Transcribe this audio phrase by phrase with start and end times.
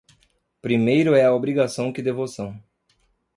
[0.63, 2.59] Primeiro é a obrigação que devoção.